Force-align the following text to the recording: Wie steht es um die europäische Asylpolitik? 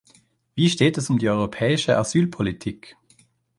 Wie 0.55 0.71
steht 0.71 0.97
es 0.97 1.11
um 1.11 1.19
die 1.19 1.29
europäische 1.29 1.95
Asylpolitik? 1.95 2.97